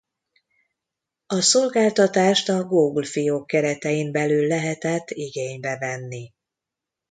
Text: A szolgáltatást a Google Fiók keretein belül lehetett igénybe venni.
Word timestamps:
A 1.27 1.41
szolgáltatást 1.41 2.49
a 2.49 2.63
Google 2.63 3.05
Fiók 3.05 3.47
keretein 3.47 4.11
belül 4.11 4.47
lehetett 4.47 5.09
igénybe 5.09 5.77
venni. 5.77 6.33